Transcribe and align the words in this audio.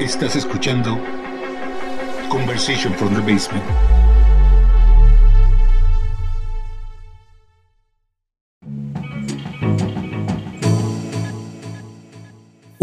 Estás 0.00 0.36
escuchando 0.36 0.98
Conversation 2.28 2.92
from 2.94 3.14
the 3.14 3.20
Basement. 3.20 3.64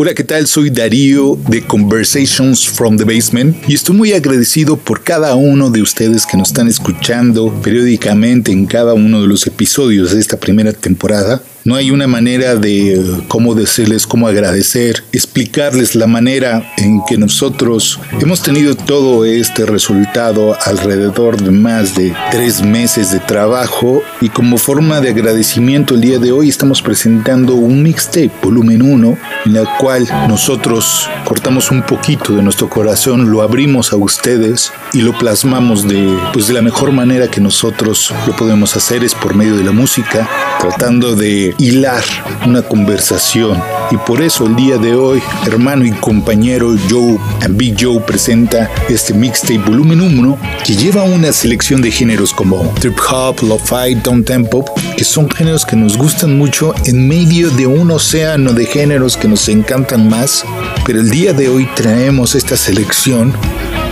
Hola, 0.02 0.14
¿qué 0.14 0.24
tal? 0.24 0.48
Soy 0.48 0.70
Darío 0.70 1.38
de 1.50 1.62
Conversations 1.62 2.66
from 2.66 2.96
the 2.96 3.04
Basement 3.04 3.58
y 3.68 3.74
estoy 3.74 3.98
muy 3.98 4.14
agradecido 4.14 4.78
por 4.78 5.04
cada 5.04 5.36
uno 5.36 5.70
de 5.72 5.82
ustedes 5.82 6.26
que 6.26 6.38
nos 6.38 6.48
están 6.48 6.70
escuchando 6.70 7.54
periódicamente 7.62 8.54
en 8.54 8.66
cada 8.66 8.94
uno 8.94 9.22
de 9.22 9.28
los 9.28 9.46
episodios 9.46 10.14
de 10.14 10.22
esta 10.22 10.38
primera 10.40 10.72
temporada. 10.72 11.44
No 11.70 11.76
hay 11.76 11.92
una 11.92 12.08
manera 12.08 12.56
de 12.56 13.00
cómo 13.28 13.54
decirles, 13.54 14.08
cómo 14.08 14.28
agradecer, 14.28 15.04
explicarles 15.12 15.94
la 15.94 16.08
manera 16.08 16.74
en 16.78 17.02
que 17.08 17.16
nosotros 17.16 18.00
hemos 18.20 18.42
tenido 18.42 18.74
todo 18.74 19.24
este 19.24 19.68
resultado 19.68 20.58
alrededor 20.66 21.40
de 21.40 21.52
más 21.52 21.94
de 21.94 22.16
tres 22.32 22.64
meses 22.64 23.12
de 23.12 23.20
trabajo 23.20 24.02
y 24.20 24.30
como 24.30 24.58
forma 24.58 25.00
de 25.00 25.10
agradecimiento 25.10 25.94
el 25.94 26.02
día 26.02 26.18
de 26.18 26.32
hoy 26.32 26.50
estamos 26.50 26.82
presentando 26.82 27.54
un 27.54 27.84
mixtape 27.84 28.32
volumen 28.42 28.82
1 28.82 29.18
en 29.46 29.54
la 29.54 29.78
cual 29.78 30.08
nosotros 30.28 31.08
cortamos 31.24 31.70
un 31.70 31.84
poquito 31.84 32.36
de 32.36 32.42
nuestro 32.42 32.68
corazón, 32.68 33.30
lo 33.30 33.44
abrimos 33.44 33.94
a 33.94 33.96
ustedes 33.96 34.74
y 34.92 35.04
lo 35.04 35.16
plasmamos 35.20 35.88
de, 35.88 36.18
pues 36.34 36.48
de 36.48 36.56
la 36.56 36.64
mejor 36.64 36.92
manera 36.92 37.30
que 37.30 37.42
nosotros 37.42 38.12
lo 38.26 38.36
podemos 38.36 38.76
hacer 38.76 39.04
es 39.04 39.14
por 39.14 39.36
medio 39.36 39.56
de 39.56 39.64
la 39.64 39.72
música, 39.72 40.28
tratando 40.60 41.16
de 41.16 41.54
hilar 41.60 42.04
una 42.46 42.62
conversación. 42.62 43.62
Y 43.92 43.98
por 43.98 44.22
eso 44.22 44.46
el 44.46 44.56
día 44.56 44.78
de 44.78 44.96
hoy, 44.96 45.22
hermano 45.46 45.86
y 45.86 45.92
compañero 45.92 46.76
Joe 46.90 47.18
Big 47.50 47.76
Joe 47.80 48.00
presenta 48.00 48.70
este 48.88 49.14
mixtape 49.14 49.58
volumen 49.58 50.00
1 50.02 50.38
que 50.64 50.76
lleva 50.76 51.04
una 51.04 51.32
selección 51.32 51.82
de 51.82 51.92
géneros 51.92 52.34
como 52.34 52.74
trip 52.80 52.98
hop, 53.12 53.42
lo-fi, 53.44 53.96
down 53.96 54.24
tempo, 54.24 54.64
que 54.96 55.04
son 55.04 55.30
géneros 55.30 55.66
que 55.66 55.76
nos 55.76 55.98
gustan 55.98 56.38
mucho 56.38 56.74
en 56.86 57.08
medio 57.08 57.50
de 57.52 57.68
un 57.68 57.92
océano 57.92 58.54
de 58.54 58.66
géneros 58.66 59.18
que 59.18 59.28
nos 59.28 59.50
encantan 59.50 60.08
más. 60.08 60.46
Pero 60.86 61.02
el 61.02 61.10
día 61.10 61.34
de 61.34 61.50
hoy 61.50 61.68
traemos 61.76 62.36
esta 62.36 62.56
selección 62.56 63.34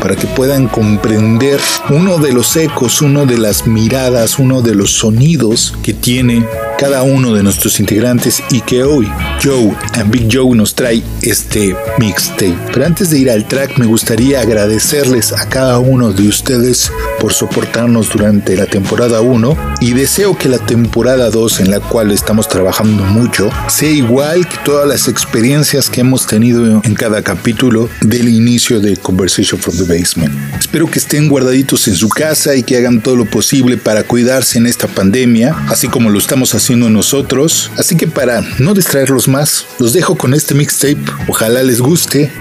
para 0.01 0.15
que 0.15 0.27
puedan 0.27 0.67
comprender 0.67 1.59
uno 1.89 2.17
de 2.17 2.31
los 2.31 2.55
ecos, 2.55 3.01
uno 3.01 3.25
de 3.25 3.37
las 3.37 3.67
miradas, 3.67 4.39
uno 4.39 4.61
de 4.61 4.75
los 4.75 4.91
sonidos 4.91 5.73
que 5.81 5.93
tiene 5.93 6.45
cada 6.77 7.01
uno 7.03 7.33
de 7.33 7.43
nuestros 7.47 7.79
integrantes 7.79 8.43
y 8.51 8.59
que 8.59 8.83
hoy 8.83 9.09
Joe 9.41 9.73
and 9.93 10.11
Big 10.11 10.27
Joe 10.29 10.53
nos 10.53 10.75
trae 10.75 11.01
este 11.21 11.75
mixtape. 11.97 12.57
Pero 12.73 12.85
antes 12.85 13.09
de 13.09 13.19
ir 13.19 13.31
al 13.31 13.47
track 13.47 13.77
me 13.77 13.85
gustaría 13.85 14.41
agradecerles 14.41 15.31
a 15.31 15.47
cada 15.47 15.79
uno 15.79 16.11
de 16.11 16.27
ustedes 16.27 16.91
por 17.21 17.33
soportarnos 17.33 18.11
durante 18.11 18.57
la 18.57 18.65
temporada 18.65 19.21
1 19.21 19.77
y 19.79 19.93
deseo 19.93 20.37
que 20.37 20.49
la 20.49 20.59
temporada 20.59 21.29
2 21.29 21.61
en 21.61 21.71
la 21.71 21.79
cual 21.79 22.11
estamos 22.11 22.49
trabajando 22.49 23.03
mucho 23.03 23.49
sea 23.69 23.91
igual 23.91 24.47
que 24.47 24.57
todas 24.65 24.87
las 24.87 25.07
experiencias 25.07 25.89
que 25.89 26.01
hemos 26.01 26.27
tenido 26.27 26.81
en 26.83 26.95
cada 26.95 27.21
capítulo 27.21 27.89
del 28.01 28.27
inicio 28.27 28.81
de 28.81 28.97
Conversation 28.97 29.59
from 29.59 29.77
the 29.77 29.83
Basement. 29.83 30.33
Espero 30.59 30.85
que 30.87 30.99
estén 30.99 31.29
guardaditos 31.29 31.87
en 31.87 31.95
su 31.95 32.09
casa 32.09 32.55
y 32.55 32.63
que 32.63 32.75
hagan 32.75 33.01
todo 33.01 33.15
lo 33.15 33.25
posible 33.25 33.77
para 33.77 34.03
cuidarse 34.03 34.57
en 34.57 34.67
esta 34.67 34.87
pandemia, 34.87 35.55
así 35.69 35.87
como 35.87 36.09
lo 36.09 36.19
estamos 36.19 36.53
haciendo 36.53 36.89
nosotros. 36.89 37.36
Así 37.77 37.95
que 37.95 38.07
para 38.07 38.41
no 38.57 38.73
distraerlos 38.73 39.27
más, 39.27 39.65
los 39.77 39.93
dejo 39.93 40.17
con 40.17 40.33
este 40.33 40.55
mixtape. 40.55 40.97
Ojalá 41.27 41.61
les 41.61 41.81
guste. 41.81 42.31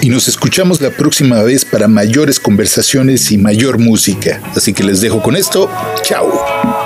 Y 0.00 0.08
nos 0.08 0.28
escuchamos 0.28 0.80
la 0.80 0.90
próxima 0.90 1.42
vez 1.42 1.64
para 1.64 1.88
mayores 1.88 2.38
conversaciones 2.38 3.32
y 3.32 3.38
mayor 3.38 3.78
música. 3.78 4.40
Así 4.54 4.72
que 4.72 4.84
les 4.84 5.00
dejo 5.00 5.20
con 5.20 5.34
esto. 5.36 5.68
Chao. 6.02 6.79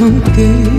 bouquet 0.00 0.69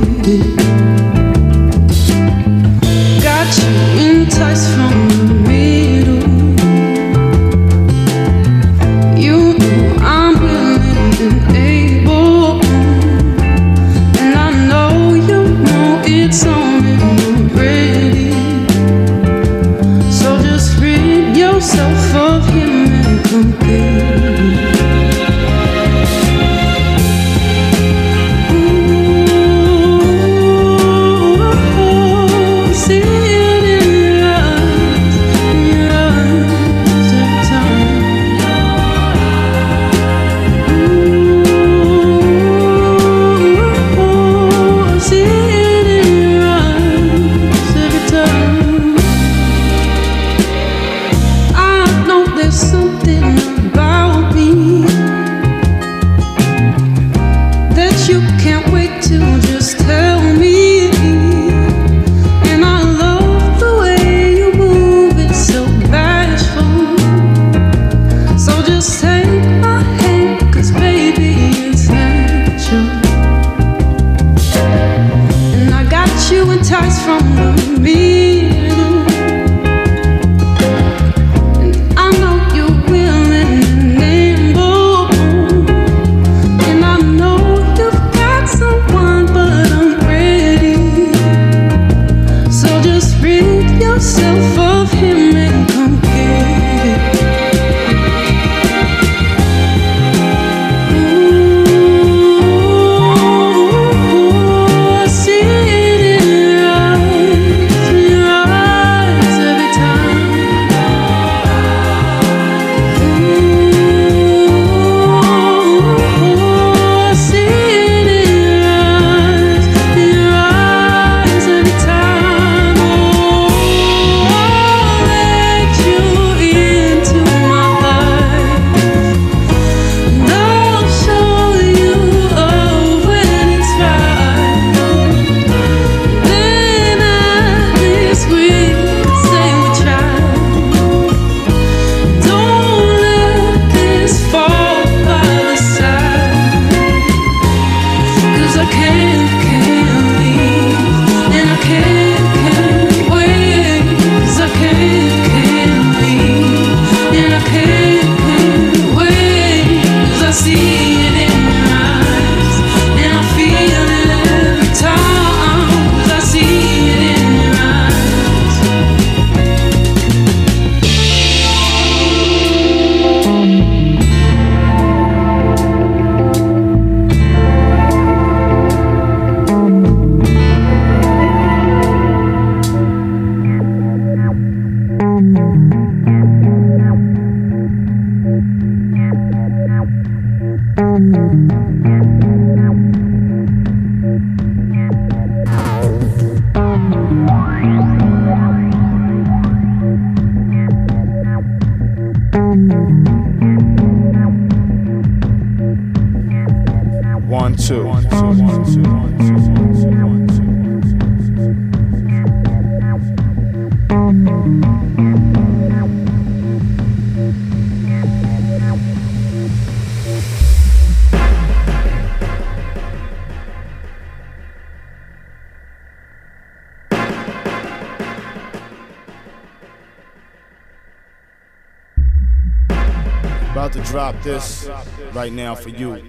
drop 233.91 234.15
this 234.23 234.69
right 235.11 235.33
now 235.33 235.53
for 235.53 235.67
you. 235.67 236.01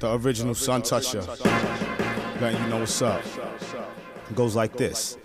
The 0.00 0.14
original 0.14 0.54
Sun 0.54 0.82
Toucher. 0.82 1.20
Letting 2.40 2.62
you 2.62 2.68
know 2.70 2.78
what's 2.78 3.02
up. 3.02 3.22
It 4.30 4.34
goes 4.34 4.56
like 4.56 4.74
this. 4.74 5.18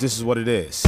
This 0.00 0.16
is 0.16 0.24
what 0.24 0.38
it 0.38 0.48
is. 0.48 0.82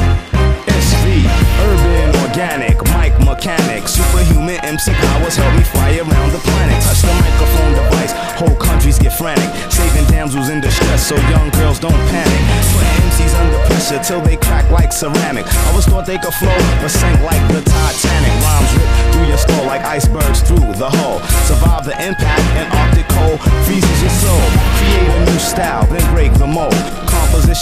SV, 0.73 1.29
urban 1.69 2.17
organic, 2.25 2.81
mic 2.97 3.13
mechanic, 3.21 3.87
superhuman 3.87 4.57
MC 4.65 4.91
powers 4.93 5.37
help 5.37 5.53
me 5.55 5.63
fly 5.63 6.01
around 6.01 6.33
the 6.33 6.41
planet. 6.41 6.83
Touch 6.83 7.03
the 7.05 7.13
microphone 7.21 7.73
device, 7.77 8.13
whole 8.41 8.57
countries 8.57 8.99
get 8.99 9.13
frantic. 9.13 9.53
Saving 9.71 10.07
damsels 10.09 10.49
in 10.49 10.63
distress 10.63 11.07
so 11.07 11.15
young 11.29 11.51
girls 11.61 11.79
don't 11.79 11.93
panic. 12.09 12.41
Putting 12.73 12.97
MCs 13.13 13.35
under 13.37 13.61
pressure 13.69 14.01
till 14.03 14.23
they 14.23 14.37
crack 14.37 14.71
like 14.71 14.93
ceramic. 14.93 15.45
I 15.45 15.77
was 15.77 15.85
thought 15.85 16.07
they 16.07 16.17
could 16.17 16.35
flow, 16.35 16.57
but 16.81 16.89
sank 16.89 17.21
like 17.21 17.43
the 17.53 17.61
Titanic. 17.61 18.33
Rhymes 18.41 18.73
rip 18.73 18.91
through 19.13 19.29
your 19.29 19.39
skull 19.39 19.67
like 19.67 19.83
icebergs 19.85 20.41
through 20.41 20.73
the 20.81 20.89
hull. 20.89 21.21
Survive 21.45 21.85
the 21.85 21.97
impact 22.01 22.42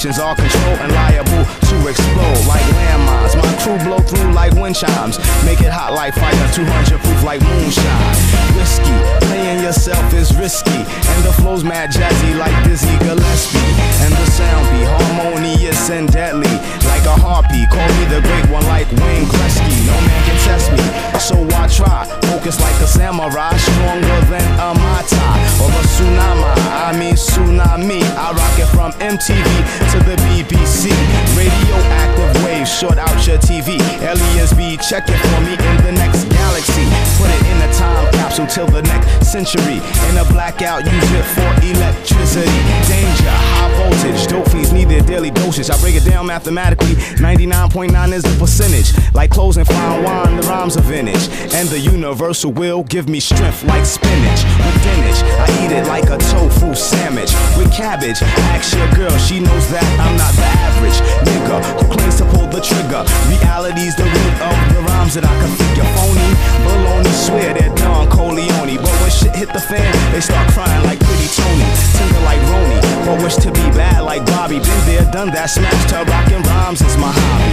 compositions 0.01 0.19
are 0.19 0.35
controlled 0.35 0.79
and 0.81 0.93
liable 0.93 1.45
to 1.69 1.89
explode 1.89 2.47
like 2.47 2.63
landmines. 2.63 3.37
My 3.37 3.50
crew 3.63 3.79
blow 3.85 3.99
through 4.01 4.33
like 4.33 4.53
wind 4.55 4.77
chimes. 4.77 5.19
Make 5.45 5.61
it 5.61 5.73
hot 5.73 5.93
like 5.93 6.15
fire, 6.15 6.33
200 6.53 7.01
proof 7.01 7.23
like 7.25 7.41
moonshine. 7.43 8.17
Whiskey, 8.57 8.97
playing 9.29 9.63
yourself 9.63 10.13
is 10.15 10.35
risky. 10.37 10.81
And 10.81 11.21
the 11.25 11.33
flow's 11.33 11.65
mad 11.65 11.91
jazzy 11.91 12.37
like 12.37 12.55
Dizzy 12.65 12.97
Gillespie. 13.05 13.61
And 14.05 14.13
the 14.13 14.27
sound 14.33 14.65
be 14.73 14.85
harmonious 14.85 15.91
and 15.91 16.09
deadly 16.11 16.55
like 16.89 17.05
a 17.05 17.17
harpy. 17.17 17.67
Call 17.69 17.89
me 18.01 18.05
the 18.09 18.21
great 18.25 18.47
one 18.49 18.65
like 18.67 18.89
Wayne 19.03 19.29
Gretzky. 19.29 19.75
No 19.87 19.97
man 20.09 20.21
can 20.25 20.39
test 20.47 20.73
me, 20.73 20.85
so 21.21 21.37
I 21.57 21.69
try. 21.69 22.09
Focus 22.33 22.61
like 22.61 22.79
a 22.81 22.87
samurai, 22.87 23.53
stronger 23.57 24.21
than 24.33 24.47
a 24.57 24.71
mata 24.73 25.25
or 25.61 25.69
a 25.69 25.83
tsunami. 25.93 26.49
I 26.71 26.97
mean 26.97 27.15
tsunami. 27.15 28.01
I 28.17 28.33
rock 28.33 28.57
it 28.59 28.71
from 28.73 28.93
MTV 29.01 29.49
to 29.93 29.99
the 30.09 30.17
BBC. 30.27 30.91
Radioactive 31.37 32.45
waves 32.45 32.71
short 32.73 32.99
out 32.99 33.27
your. 33.27 33.50
Aliens 33.51 34.53
be 34.55 34.77
checking 34.77 35.17
for 35.17 35.41
me 35.41 35.55
in 35.55 35.77
the 35.83 35.93
next 35.93 36.25
galaxy. 36.31 36.87
Put 37.19 37.31
it 37.31 37.43
in 37.51 37.69
a 37.69 37.73
time 37.75 38.13
capsule 38.13 38.30
till 38.31 38.67
the 38.67 38.83
next 38.83 39.27
century. 39.27 39.83
In 40.09 40.17
a 40.17 40.25
blackout, 40.31 40.85
use 40.85 41.13
it 41.13 41.25
for 41.35 41.51
electricity. 41.67 42.47
Danger, 42.87 43.31
high 43.31 43.71
voltage. 43.77 44.27
Dope 44.29 44.49
fiends 44.49 44.73
need 44.73 44.89
their 44.89 45.01
daily 45.03 45.31
dosage. 45.31 45.69
I 45.71 45.77
break 45.81 45.97
it 45.97 46.05
down 46.05 46.27
mathematically. 46.27 46.95
99.9 47.19 48.13
is 48.13 48.23
the 48.23 48.37
percentage. 48.39 48.93
Like 49.15 49.31
closing 49.31 49.65
fine 49.65 50.05
wine, 50.05 50.37
the 50.37 50.43
rhymes 50.47 50.77
are 50.77 50.83
vintage. 50.83 51.29
And 51.55 51.69
the 51.69 51.79
universal 51.79 52.53
will 52.53 52.85
give 52.85 53.09
me 53.09 53.21
strength 53.21 53.65
like 53.65 53.85
spinach. 53.85 54.45
With 54.63 54.79
spinach, 54.81 55.21
I 55.43 55.65
eat 55.65 55.73
it 55.73 55.87
like 55.87 56.05
a 56.05 56.19
tofu 56.31 56.75
sandwich. 56.75 57.33
With 57.59 57.73
cabbage, 57.73 58.23
ask 58.55 58.77
your 58.77 58.91
girl, 58.95 59.17
she 59.19 59.41
knows 59.41 59.69
that 59.71 59.85
I'm 59.99 60.17
not 60.17 60.33
the 60.35 60.47
average 60.71 60.99
nigga 61.27 61.59
who 61.83 61.87
claims 61.93 62.17
to 62.19 62.25
pull 62.27 62.47
the 62.47 62.61
trigger. 62.61 63.03
Reality's 63.29 63.97
the 63.97 64.05
root 64.05 64.35
of 64.39 64.57
the 64.73 64.81
rhymes 64.87 65.15
that 65.15 65.25
I 65.25 65.35
can 65.43 65.51
figure 65.59 65.89
phony. 65.99 66.31
Baloney 66.65 67.15
swear 67.27 67.55
they're 67.55 67.75
Don 67.75 68.09
Corleone. 68.21 68.77
But 68.77 68.93
when 69.01 69.11
shit 69.11 69.35
hit 69.35 69.49
the 69.49 69.61
fan, 69.61 70.13
they 70.13 70.21
start 70.21 70.47
crying 70.53 70.85
like 70.85 71.01
pretty 71.01 71.29
Tony. 71.33 71.70
Tender 72.01 72.21
like 72.25 72.41
Roni, 72.49 72.81
but 73.05 73.23
wish 73.23 73.37
to 73.45 73.53
be 73.53 73.67
bad 73.77 74.01
like 74.01 74.25
Bobby. 74.25 74.57
Been 74.59 74.81
there, 74.89 75.05
done 75.13 75.29
that, 75.37 75.51
smash 75.53 75.85
to 75.93 76.01
rockin' 76.09 76.41
rhymes 76.49 76.81
is 76.81 76.97
my 76.97 77.13
hobby. 77.13 77.53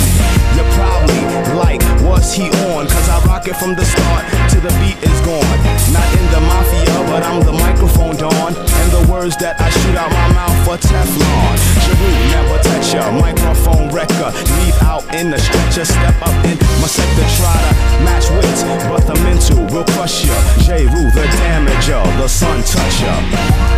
You're 0.56 0.72
probably 0.72 1.20
like, 1.60 1.84
what's 2.08 2.32
he 2.32 2.48
on? 2.72 2.88
Cause 2.88 3.10
I 3.12 3.20
rock 3.27 3.44
it 3.48 3.60
from 3.60 3.75
the 3.75 3.84
start 3.84 4.24
to 4.56 4.58
the 4.63 4.72
beat 4.80 4.96
is 5.04 5.20
gone. 5.27 5.60
Not 5.92 6.08
in 6.16 6.25
the 6.32 6.39
mafia, 6.48 6.96
but 7.12 7.27
I'm 7.27 7.44
the 7.44 7.51
microphone 7.51 8.16
dawn. 8.16 8.56
And 8.56 8.89
the 8.96 9.04
words 9.12 9.36
that 9.44 9.60
I 9.60 9.68
shoot 9.70 10.00
out 10.00 10.12
my 10.16 10.27
mouth 10.32 10.58
for 10.63 10.77
Teflon. 10.80 11.56
Sharu, 11.84 12.10
never 12.32 12.58
touch 12.63 12.94
ya. 12.96 13.12
Microphone 13.12 13.92
wrecker. 13.92 14.32
Leave 14.63 14.80
out 14.82 15.04
in 15.13 15.30
the 15.30 15.39
stretcher. 15.39 15.84
Step 15.84 16.16
up 16.24 16.36
in 16.48 16.56
my 16.80 16.88
sector. 16.88 17.27
Try 17.36 17.51
to 17.51 17.72
match 18.08 18.32
wits, 18.32 18.63
but 18.88 19.04
the 19.04 19.16
mental 19.27 19.68
will 19.68 19.86
crush 19.94 20.24
ya. 20.25 20.38
J. 20.63 20.88
Rue, 20.88 21.12
the 21.12 21.27
damager. 21.36 22.01
The 22.18 22.27
sun 22.27 22.63
toucher. 22.63 23.18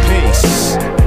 Peace. 0.07 0.68
Film 0.69 0.98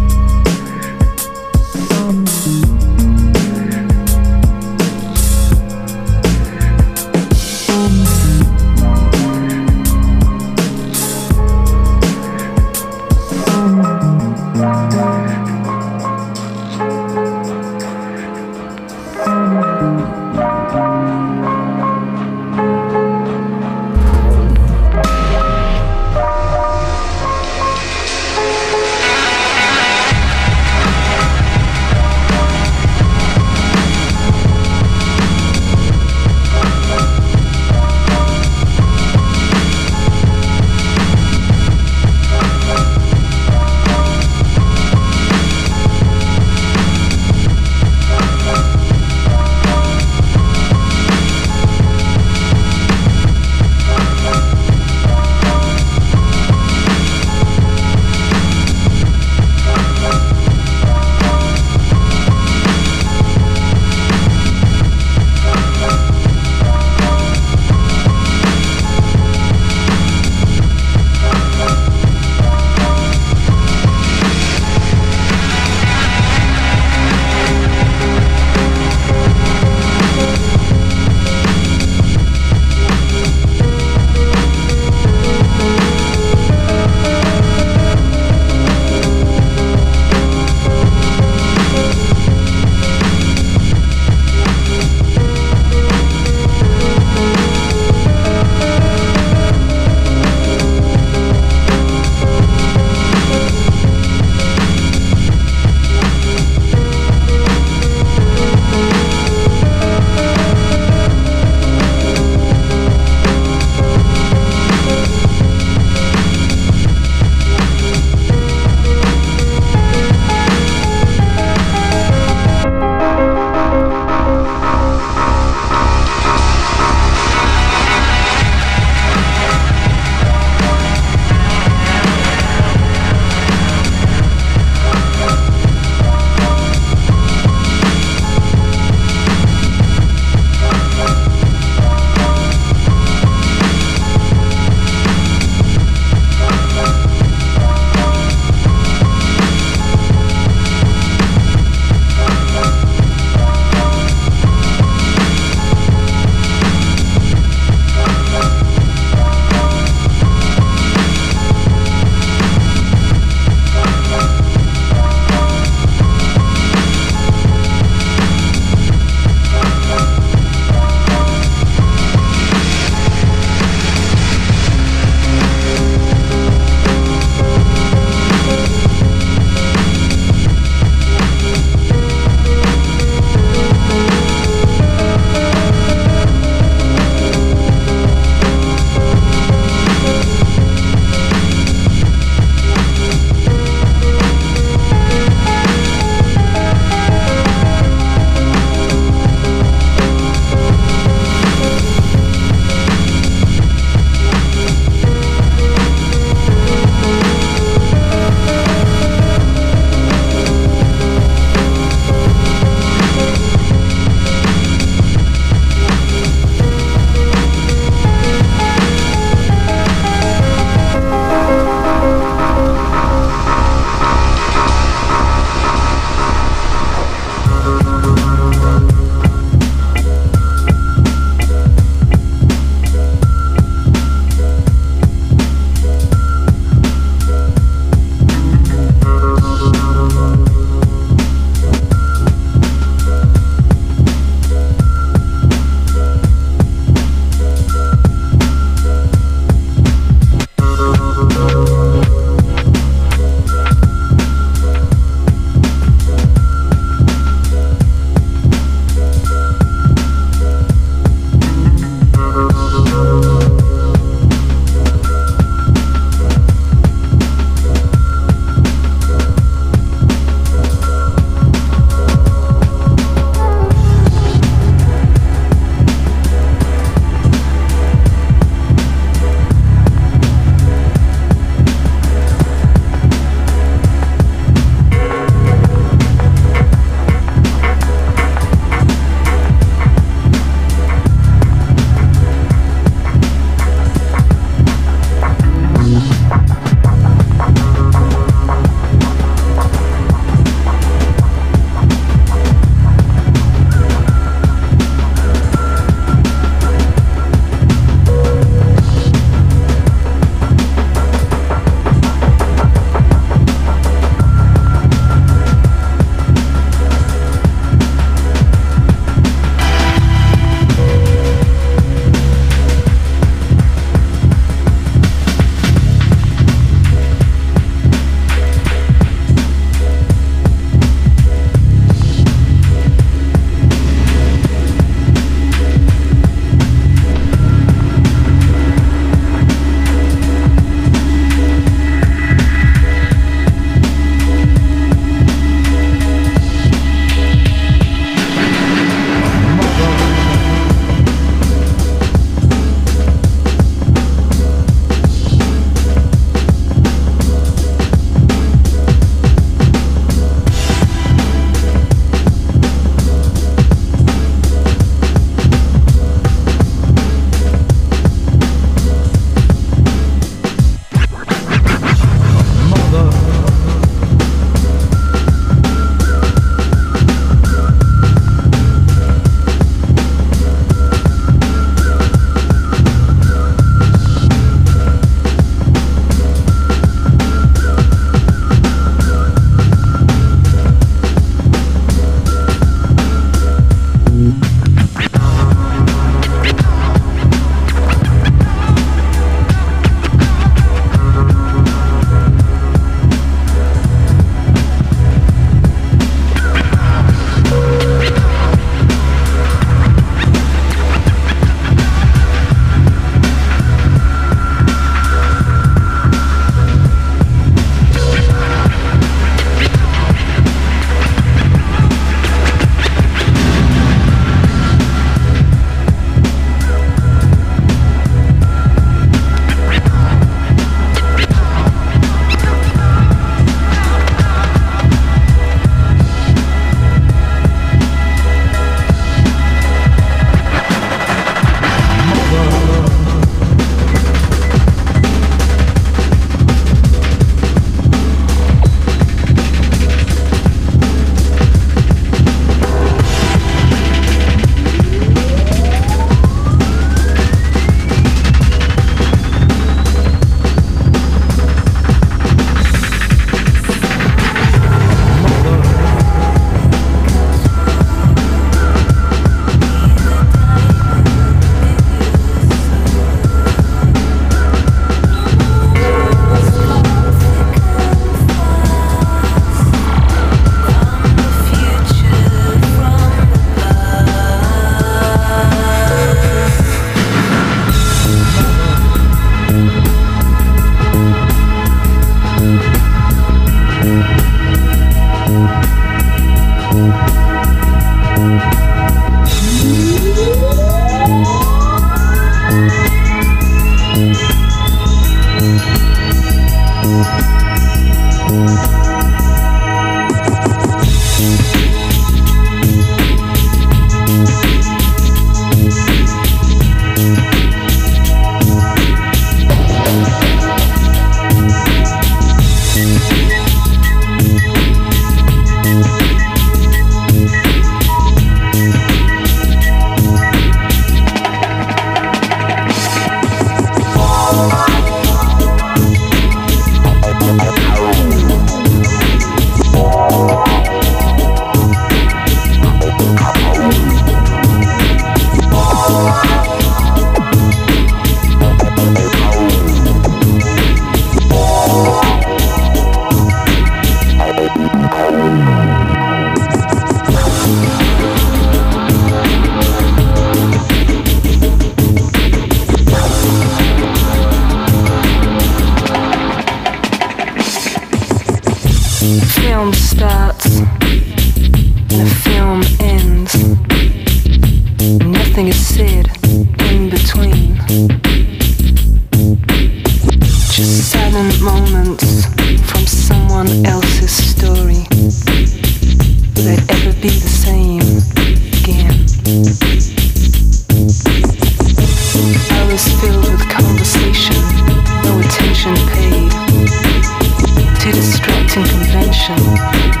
Russia. 599.29 600.00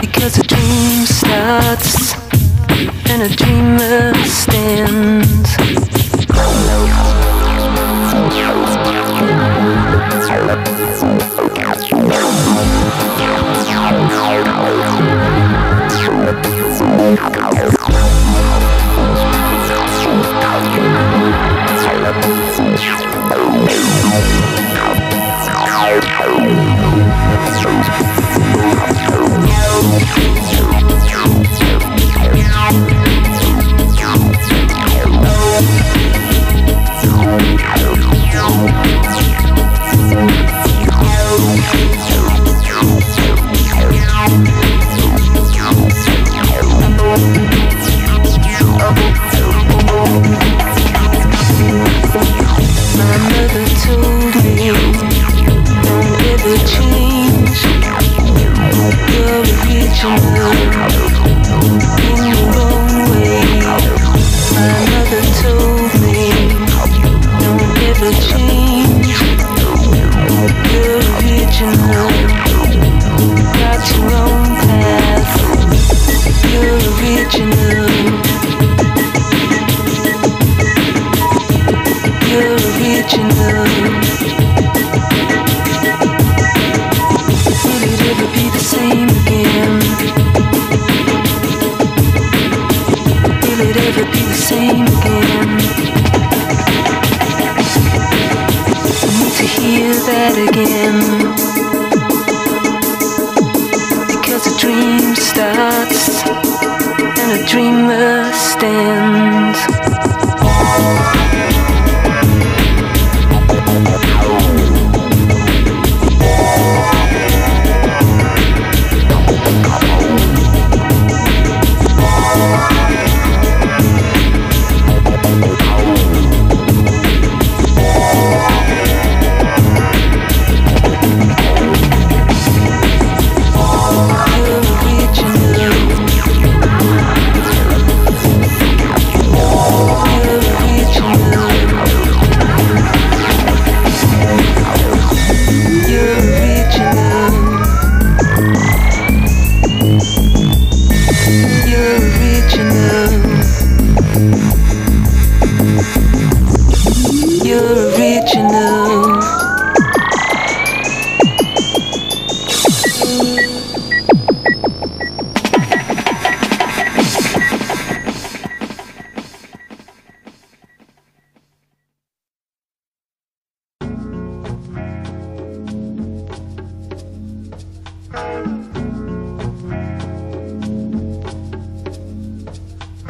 Because 0.00 0.36
a 0.38 0.42
dream 0.42 1.06
starts 1.06 2.12
and 3.08 3.22
a 3.22 3.28
dreamer 3.34 4.12
stands. 4.26 5.48
情。 60.00 60.97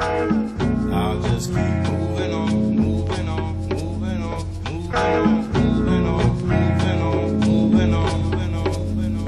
I 0.09 1.21
just 1.23 1.49
keep 1.51 1.59
moving 1.59 2.33
on, 2.33 2.51
moving 2.77 3.29
on, 3.29 3.57
moving 3.69 4.23
on, 4.23 4.47
moving 4.65 5.03
on. 5.05 5.49
Moving 5.59 6.07
on, 6.07 6.25
moving 6.41 7.01
on, 7.03 7.41
moving 7.41 7.95
on, 7.95 8.15
moving 8.33 9.15
on. 9.15 9.27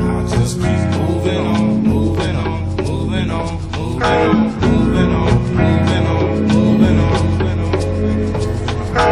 I 0.00 0.28
just 0.30 0.54
keep 0.56 0.82
moving 0.94 1.42
on, 1.42 1.82
moving 1.82 2.36
on, 2.36 2.76
moving 2.76 3.30
on, 3.30 3.50
moving 3.72 4.10
on, 4.30 4.60
moving 4.60 5.12
on, 5.12 5.30
moving 5.56 6.06
on, 6.06 6.24
moving 6.46 6.98
on, 7.00 7.22
moving 7.38 8.28
on. 8.36 9.02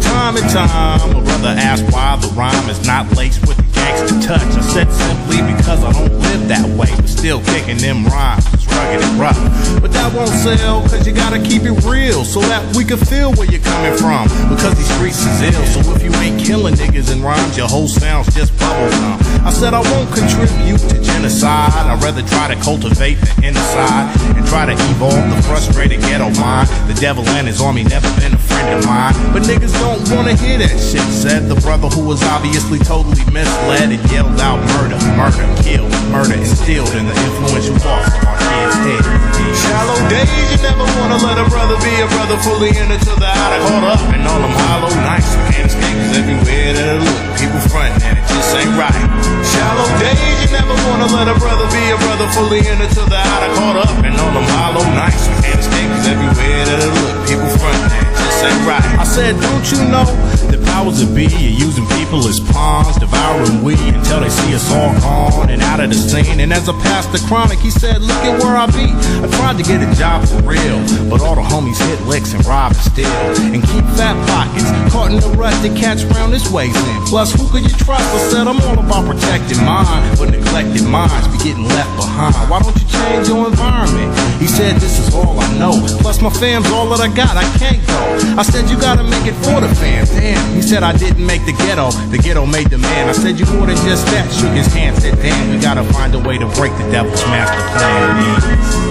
Time 0.00 0.34
and 0.36 0.48
time, 0.50 1.10
a 1.10 1.22
brother 1.22 1.54
asked 1.56 1.86
why 1.92 2.16
the 2.16 2.28
rhyme 2.34 2.68
is 2.68 2.80
not 2.84 3.16
laced 3.16 3.46
with 3.46 3.58
gangster 3.72 4.20
touch. 4.26 4.42
I 4.42 4.60
said 4.60 4.90
simply 4.90 5.40
because 5.54 5.84
I 5.84 5.92
don't 5.92 6.18
live 6.18 6.48
that 6.48 6.66
way, 6.76 6.90
but 6.96 7.08
still 7.08 7.40
kicking 7.44 7.78
them 7.78 8.04
rhymes 8.06 8.63
Rugged 8.74 9.02
and 9.02 9.20
rough. 9.20 9.38
But 9.80 9.92
that 9.92 10.12
won't 10.14 10.30
sell, 10.30 10.82
cause 10.82 11.06
you 11.06 11.12
gotta 11.12 11.38
keep 11.38 11.62
it 11.62 11.76
real 11.84 12.24
so 12.24 12.40
that 12.40 12.64
we 12.76 12.84
can 12.84 12.98
feel 12.98 13.32
where 13.34 13.50
you're 13.50 13.62
coming 13.62 13.96
from. 13.96 14.28
Because 14.48 14.74
these 14.76 14.90
streets 14.94 15.20
is 15.24 15.54
ill, 15.54 15.64
so 15.66 15.80
if 15.94 16.02
you 16.02 16.12
ain't 16.20 16.40
killing 16.40 16.74
niggas 16.74 17.12
in 17.12 17.22
rhymes, 17.22 17.56
your 17.56 17.68
whole 17.68 17.88
sound's 17.88 18.34
just 18.34 18.56
bubble 18.58 18.90
gum. 18.90 19.18
I 19.44 19.50
said 19.50 19.74
I 19.74 19.80
won't 19.80 20.08
contribute 20.14 20.80
to 20.88 20.96
genocide. 21.02 21.72
I'd 21.72 22.02
rather 22.02 22.22
try 22.22 22.48
to 22.48 22.56
cultivate 22.60 23.20
the 23.20 23.48
inside 23.48 24.08
and 24.36 24.46
try 24.46 24.66
to 24.66 24.72
evolve 24.72 25.22
the 25.30 25.42
frustrated 25.42 26.00
ghetto 26.00 26.30
mind. 26.40 26.68
The 26.88 26.96
devil 27.00 27.28
and 27.36 27.46
his 27.46 27.60
army 27.60 27.84
never 27.84 28.08
been 28.20 28.36
of 28.72 28.84
mine. 28.86 29.14
But 29.32 29.42
niggas 29.44 29.74
don't 29.80 30.00
wanna 30.14 30.34
hear 30.36 30.58
that 30.58 30.76
shit, 30.78 31.04
said 31.12 31.48
the 31.48 31.58
brother 31.60 31.88
who 31.88 32.04
was 32.04 32.22
obviously 32.22 32.78
totally 32.78 33.20
misled 33.32 33.90
and 33.92 34.02
yelled 34.10 34.40
out 34.40 34.60
murder, 34.76 34.98
murder, 35.18 35.44
killed, 35.62 35.90
murder 36.10 36.34
instilled 36.34 36.94
in 36.94 37.06
the 37.06 37.16
influential 37.26 37.76
thoughts 37.78 38.08
of 38.14 38.24
our 38.24 38.38
kids' 38.38 38.76
heads. 38.86 39.08
Shallow 39.54 39.98
days, 40.08 40.30
you 40.50 40.58
never 40.62 40.84
wanna 40.98 41.18
let 41.22 41.38
a 41.38 41.46
brother 41.48 41.76
be 41.82 41.94
a 42.00 42.06
brother 42.08 42.36
fully 42.42 42.70
in 42.74 42.90
it 42.90 43.00
till 43.02 43.16
the 43.16 43.28
outer 43.28 43.60
caught 43.68 43.84
up 43.94 44.02
in 44.14 44.20
all 44.26 44.40
them 44.40 44.54
hollow 44.66 44.92
nights. 45.02 45.30
You 45.34 45.42
can't 45.52 45.70
'cause 45.70 46.18
everywhere 46.18 46.72
that 46.74 46.86
I 46.88 46.98
look, 46.98 47.20
people 47.38 47.60
frontin' 47.70 48.02
and 48.02 48.18
it 48.18 48.26
just 48.28 48.54
ain't 48.54 48.74
right. 48.76 49.02
Shallow 49.46 49.88
days, 49.98 50.18
you 50.42 50.48
never 50.52 50.74
wanna 50.86 51.06
let 51.14 51.28
a 51.28 51.36
brother 51.38 51.66
be 51.70 51.82
a 51.90 51.96
brother 51.98 52.26
fully 52.34 52.60
in 52.66 52.80
it 52.82 52.90
till 52.90 53.06
the 53.06 53.18
outer 53.18 53.50
caught 53.54 53.76
up 53.76 54.04
in 54.04 54.12
all 54.18 54.32
them 54.32 54.48
hollow 54.58 54.84
nights. 54.94 55.26
You 55.28 55.36
can't 55.42 55.60
'cause 55.60 56.08
everywhere 56.08 56.64
that 56.66 56.78
I 56.82 56.88
look, 56.98 57.16
people 57.28 57.50
frontin' 57.58 58.03
and. 58.44 58.98
I 58.98 59.04
said, 59.04 59.40
don't 59.40 59.70
you 59.72 59.78
know 59.88 60.43
the 60.54 60.64
powers 60.70 61.02
that 61.02 61.10
be 61.14 61.26
are 61.26 61.56
using 61.58 61.86
people 61.98 62.22
as 62.28 62.38
pawns, 62.38 62.96
devouring 62.96 63.62
we 63.62 63.74
until 63.90 64.20
they 64.20 64.30
see 64.30 64.54
us 64.54 64.70
all 64.70 64.94
gone 65.00 65.50
and 65.50 65.60
out 65.62 65.80
of 65.80 65.90
the 65.90 65.96
scene. 65.96 66.38
And 66.38 66.52
as 66.52 66.68
I 66.68 66.74
passed 66.82 67.10
the 67.10 67.18
chronic, 67.26 67.58
he 67.58 67.70
said, 67.70 68.02
look 68.02 68.22
at 68.22 68.38
where 68.42 68.56
I 68.56 68.66
be. 68.70 68.86
I 68.94 69.26
tried 69.38 69.58
to 69.58 69.64
get 69.64 69.82
a 69.82 69.90
job 69.98 70.22
for 70.28 70.38
real, 70.46 70.78
but 71.10 71.20
all 71.20 71.34
the 71.34 71.42
homies 71.42 71.78
hit 71.88 72.00
licks 72.06 72.34
and 72.34 72.44
rob 72.46 72.72
and 72.72 72.80
steal 72.80 73.18
and 73.50 73.62
keep 73.62 73.84
fat 73.98 74.14
pockets 74.30 74.70
caught 74.92 75.10
in 75.10 75.18
the 75.18 75.32
rut 75.34 75.54
they 75.62 75.74
catch 75.74 76.04
round 76.14 76.32
this 76.32 76.46
ways 76.50 76.76
in. 76.76 76.98
Plus, 77.10 77.34
who 77.34 77.48
could 77.50 77.64
you 77.66 77.74
trust? 77.82 78.06
I 78.14 78.20
said, 78.30 78.46
I'm 78.46 78.60
all 78.62 78.78
about 78.78 79.10
protecting 79.10 79.58
mine, 79.64 79.86
but 80.18 80.30
neglected 80.30 80.86
minds 80.86 81.26
be 81.34 81.38
getting 81.42 81.66
left 81.66 81.90
behind. 81.96 82.34
Why 82.50 82.62
don't 82.62 82.76
you 82.78 82.86
change 82.86 83.26
your 83.26 83.48
environment? 83.48 84.12
He 84.38 84.46
said, 84.46 84.76
this 84.76 84.98
is 85.00 85.14
all 85.14 85.38
I 85.40 85.48
know. 85.58 85.74
Plus, 85.98 86.20
my 86.20 86.30
fam's 86.30 86.70
all 86.70 86.86
that 86.94 87.00
I 87.00 87.10
got. 87.10 87.34
I 87.36 87.46
can't 87.58 87.82
go. 87.86 87.98
I 88.38 88.42
said, 88.42 88.70
you 88.70 88.78
gotta 88.78 89.02
make 89.02 89.26
it 89.26 89.34
for 89.42 89.58
the 89.60 89.70
fam. 89.74 90.06
Damn. 90.06 90.43
He 90.52 90.62
said, 90.62 90.82
I 90.82 90.92
didn't 90.92 91.24
make 91.24 91.44
the 91.46 91.56
ghetto. 91.64 91.90
The 92.12 92.18
ghetto 92.18 92.44
made 92.44 92.68
the 92.68 92.78
man. 92.78 93.08
I 93.08 93.12
said, 93.12 93.40
you 93.40 93.46
more 93.56 93.66
than 93.66 93.76
just 93.88 94.04
that. 94.12 94.28
Shook 94.28 94.52
his 94.52 94.68
hand, 94.72 95.00
said, 95.00 95.16
damn, 95.22 95.50
we 95.50 95.58
gotta 95.58 95.84
find 95.96 96.14
a 96.14 96.20
way 96.20 96.36
to 96.38 96.46
break 96.58 96.72
the 96.76 96.86
devil's 96.90 97.22
master 97.32 97.62
plan. 97.72 98.18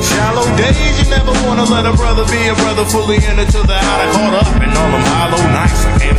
Shallow 0.01 0.47
days, 0.57 0.77
you 0.99 1.09
never 1.09 1.31
wanna 1.45 1.65
let 1.69 1.85
a 1.85 1.93
brother 1.93 2.25
be 2.31 2.47
a 2.47 2.55
brother 2.55 2.85
fully 2.85 3.17
in 3.17 3.35
it 3.37 3.49
till 3.49 3.63
the 3.63 3.77
outer 3.77 4.09
caught 4.17 4.35
up 4.41 4.51
in 4.61 4.69
all 4.73 4.91
them 4.91 5.05
hollow 5.13 5.43
nights. 5.53 5.85
I 5.85 5.99
can't 5.99 6.13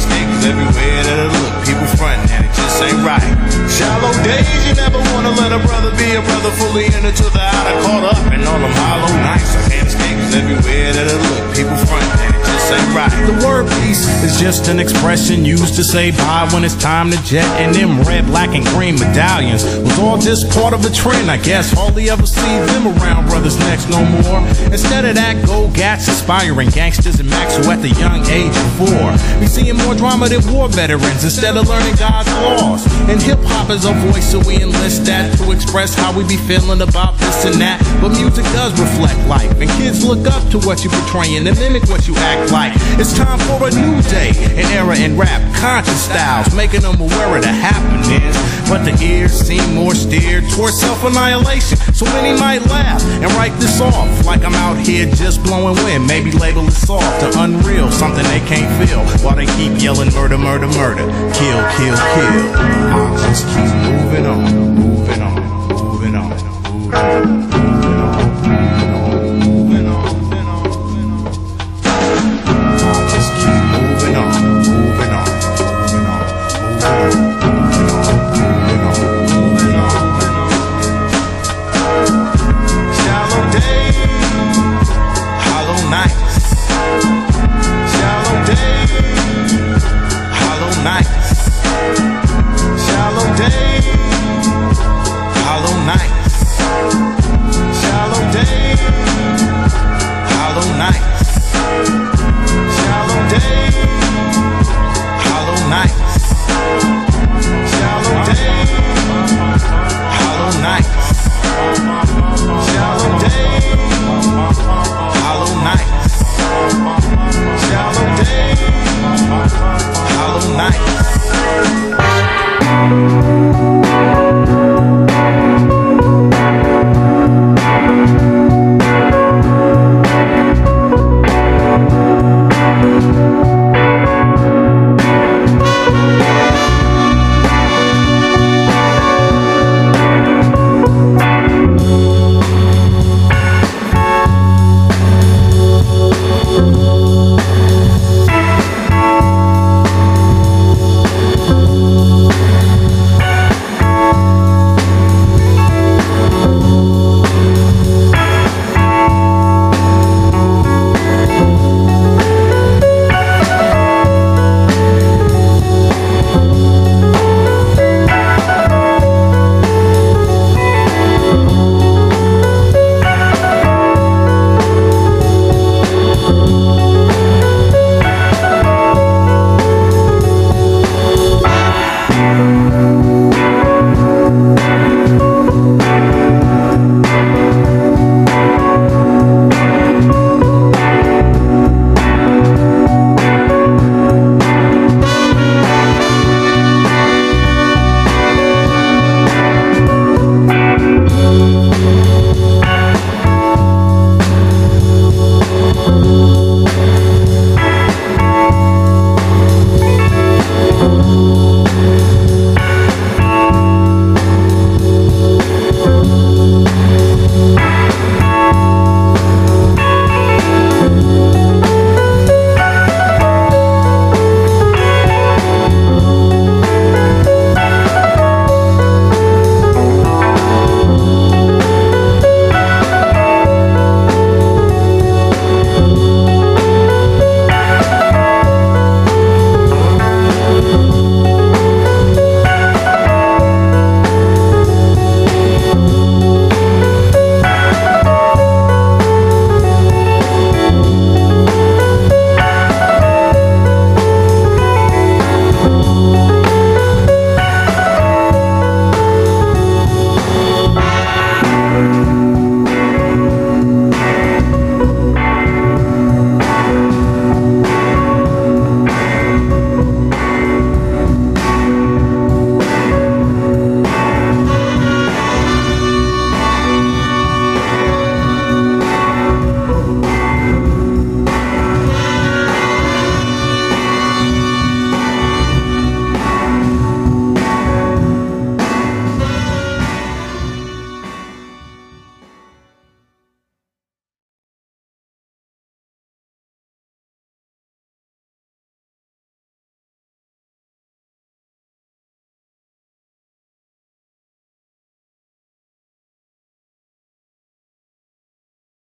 everywhere 0.45 1.01
that 1.09 1.19
I 1.25 1.29
look, 1.33 1.53
people 1.65 1.89
frontin' 1.97 2.29
and 2.37 2.45
it 2.45 2.53
just 2.53 2.77
ain't 2.85 3.01
right. 3.01 3.25
Shallow 3.65 4.13
days, 4.21 4.45
you 4.69 4.77
never 4.77 5.01
wanna 5.17 5.33
let 5.41 5.57
a 5.57 5.61
brother 5.65 5.89
be 5.97 6.13
a 6.13 6.21
brother 6.21 6.53
fully 6.61 6.85
in 6.93 7.01
it 7.01 7.17
till 7.17 7.33
the 7.33 7.41
outer 7.41 7.77
caught 7.81 8.05
up 8.13 8.21
in 8.29 8.45
all 8.45 8.61
them 8.61 8.75
hollow 8.77 9.13
nights. 9.25 9.57
I 9.57 9.63
can't 9.73 10.04
'cause 10.15 10.35
everywhere 10.35 10.93
that 10.93 11.07
I 11.09 11.17
look, 11.29 11.55
people 11.55 11.75
it 11.75 12.45
just 12.45 12.95
right. 12.95 13.11
The 13.27 13.47
word 13.47 13.67
peace 13.83 14.07
is 14.23 14.41
just 14.41 14.69
an 14.69 14.79
expression 14.79 15.45
used 15.45 15.75
to 15.77 15.85
say 15.85 16.11
bye 16.13 16.49
when 16.53 16.65
it's 16.65 16.75
time 16.75 17.11
to 17.11 17.19
jet. 17.25 17.47
And 17.61 17.75
them 17.75 18.01
red, 18.03 18.27
black, 18.27 18.55
and 18.55 18.65
green 18.67 18.99
medallions 18.99 19.65
was 19.65 19.99
all 19.99 20.19
just 20.19 20.51
part 20.51 20.73
of 20.73 20.85
a 20.85 20.91
trend, 20.91 21.31
I 21.31 21.37
guess. 21.37 21.73
Hardly 21.73 22.11
ever 22.11 22.27
see 22.27 22.41
them 22.41 22.87
around 22.89 23.29
brothers 23.29 23.59
next 23.59 23.89
no 23.91 24.05
more. 24.05 24.41
Instead 24.73 25.05
of 25.05 25.15
that, 25.17 25.45
go 25.47 25.69
gats, 25.69 26.09
aspiring 26.09 26.71
gangsters 26.71 27.21
and 27.21 27.29
max 27.29 27.57
who 27.57 27.71
at 27.71 27.83
the 27.83 27.91
young 27.91 28.25
age 28.31 28.57
of 28.57 28.71
four. 28.79 29.13
We 29.41 29.47
seeing 29.47 29.77
more 29.77 29.95
drama 29.95 30.29
than 30.29 30.41
war 30.53 30.69
veterans 30.69 31.25
instead 31.25 31.57
of 31.57 31.69
learning 31.69 31.97
God's 31.97 32.31
laws. 32.31 32.87
And 33.09 33.21
hip 33.21 33.43
hop 33.45 33.71
is 33.71 33.85
a 33.85 33.93
voice, 33.93 34.31
so 34.31 34.39
we 34.41 34.63
enlist 34.63 35.05
that 35.07 35.37
to 35.39 35.51
express 35.51 35.95
how 35.95 36.13
we 36.13 36.25
be 36.25 36.37
feeling 36.37 36.81
about 36.81 37.19
this 37.19 37.45
and 37.45 37.61
that. 37.61 37.83
But 38.01 38.11
music 38.11 38.45
does 38.53 38.73
reflect 38.81 39.19
life, 39.29 39.51
and 39.61 39.71
kids 39.79 40.04
look 40.05 40.27
up 40.29 40.45
to 40.51 40.59
what 40.61 40.85
you're 40.85 40.93
portraying 40.93 41.47
and 41.49 41.59
mimic 41.59 41.89
what 41.89 42.07
you 42.07 42.15
act 42.17 42.53
like. 42.53 42.73
It's 43.01 43.17
time 43.17 43.39
for 43.49 43.69
a 43.69 43.71
new 43.73 44.01
day, 44.13 44.33
an 44.55 44.69
era 44.77 44.97
in 44.97 45.17
rap, 45.17 45.41
conscious 45.57 46.05
styles, 46.05 46.55
making 46.55 46.83
them 46.83 47.01
aware 47.01 47.37
of 47.37 47.43
the 47.43 47.49
happenings. 47.49 48.37
But 48.69 48.85
the 48.85 48.95
ears 49.03 49.33
seem 49.33 49.75
more 49.75 49.95
steered 49.95 50.45
towards 50.51 50.79
self 50.79 51.03
annihilation, 51.05 51.79
so 51.93 52.05
many 52.07 52.39
might 52.39 52.65
laugh 52.67 53.03
and 53.23 53.31
write 53.33 53.57
this 53.61 53.81
off 53.81 54.27
like 54.27 54.45
I'm 54.45 54.55
out 54.55 54.79
here 54.87 55.11
just 55.11 55.43
blowing 55.43 55.77
wind. 55.85 56.07
Maybe 56.07 56.31
label 56.33 56.67
it 56.69 56.73
soft 56.73 57.23
or 57.23 57.33
unreal, 57.43 57.91
something 57.91 58.25
they 58.25 58.41
can't 58.41 58.71
feel 58.81 59.01
while 59.25 59.37
they 59.37 59.47
keep 59.57 59.81
yelling 59.81 60.13
murder, 60.13 60.39
murder, 60.39 60.69
murder, 60.69 61.05
kill, 61.33 61.61
kill, 61.77 61.97
kill. 61.97 62.45
I'll 62.93 63.17
just 63.17 63.47
keep 63.49 63.73
moving 63.89 64.27
on, 64.27 64.75
moving 64.75 65.23
on, 65.23 65.69
moving 65.69 66.15
on, 66.15 66.31
moving 66.73 67.49
on. 67.49 67.54